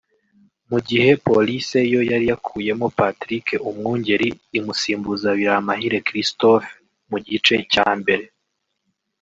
[0.69, 4.27] mu gihe Police yo yari yakuyemo Patrick Umwungeri
[4.57, 6.69] imusimbuza Biramahire Christophe
[7.09, 8.23] mu gice cya mbere